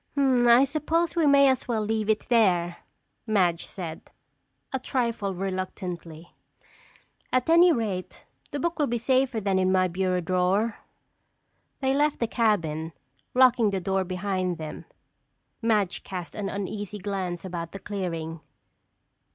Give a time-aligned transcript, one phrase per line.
[0.17, 2.77] "I suppose we may as well leave it there,"
[3.27, 4.09] Madge said,
[4.73, 6.33] a trifle reluctantly.
[7.31, 10.79] "At any rate, the book will be safer than in my bureau drawer."
[11.81, 12.93] They left the cabin,
[13.35, 14.85] locking the door behind them.
[15.61, 18.39] Madge cast an uneasy glance about the clearing.